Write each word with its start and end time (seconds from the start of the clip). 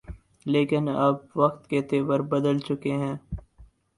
لیکن 0.45 0.87
اب 0.97 1.15
وقت 1.35 1.67
کے 1.69 1.81
تیور 1.81 2.19
بدل 2.31 2.59
چکے 2.59 2.93
ہیں۔ 2.93 3.15